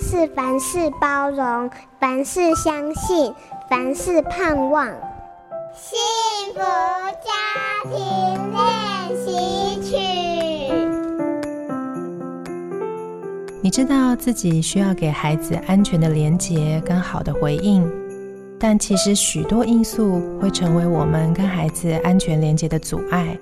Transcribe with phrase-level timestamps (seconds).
[0.00, 3.32] 是凡事包容，凡事相信，
[3.68, 4.86] 凡事盼望。
[5.74, 5.98] 幸
[6.54, 7.30] 福家
[7.90, 7.94] 庭
[8.52, 8.60] 练
[9.24, 9.96] 习曲。
[13.62, 17.86] 你知道自己需要给孩子安全的连结跟好的回应，
[18.58, 23.36] 但其实许多因素会成为我们跟孩子安全连结的阻碍，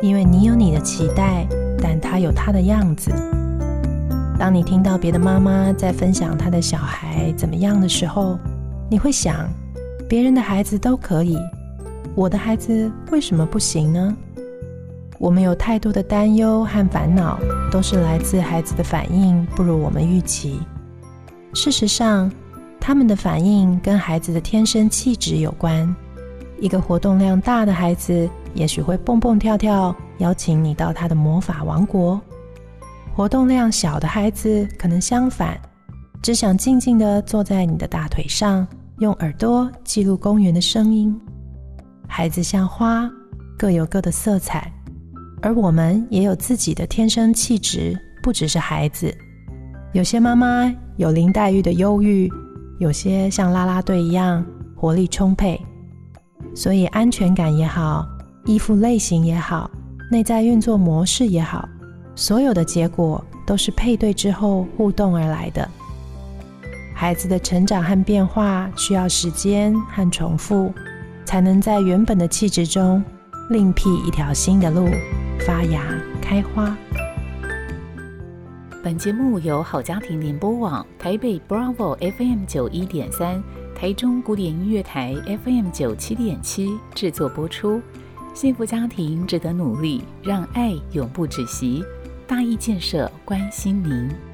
[0.00, 1.46] 因为你有你的期待，
[1.82, 3.10] 但他有他的样子。
[4.38, 8.38] 当你听到别的妈妈在分享她的小孩怎么样的时候，
[8.90, 9.48] 你会想，
[10.06, 11.38] 别人的孩子都可以，
[12.14, 14.14] 我的孩子为什么不行呢？
[15.18, 17.38] 我们有太多的担忧和烦恼，
[17.70, 20.60] 都是来自孩子的反应不如我们预期。
[21.54, 22.30] 事实上，
[22.78, 25.96] 他们的反应跟孩子的天生气质有关。
[26.60, 32.20] 一个活动量大的孩子，也许会蹦蹦跳跳，邀请你到他的魔法王国。
[33.16, 35.58] 活动量小的孩子可能相反，
[36.20, 41.18] 只想静静地坐在你的大腿上，用耳朵记录公园的声音。
[42.06, 43.10] 孩子像花，
[43.56, 44.70] 各有各的色彩，
[45.40, 49.10] 而我们也有自己的天生气质，不只是孩子。
[49.94, 52.30] 有些妈妈有林黛玉的忧郁，
[52.80, 54.44] 有些像啦啦队一样
[54.76, 55.58] 活力充沛。
[56.54, 58.06] 所以安全感也好，
[58.44, 59.70] 依附类型也好，
[60.10, 61.66] 内在运作模式也好。
[62.16, 65.68] 所有的结果都是配对之后互动而来的。
[66.94, 70.72] 孩子的成长和变化需要时间和重复，
[71.26, 73.04] 才能在原本的气质中
[73.50, 74.88] 另辟一条新的路，
[75.46, 75.82] 发芽
[76.22, 76.74] 开花。
[78.82, 83.42] 本节目由好家庭联播网、台北 Bravo FM 九一点三、
[83.74, 85.14] 台中古典音乐台
[85.44, 87.82] FM 九七点七制作播出。
[88.32, 91.84] 幸福家庭值得努力，让爱永不止息。
[92.26, 94.25] 大义建设关心您。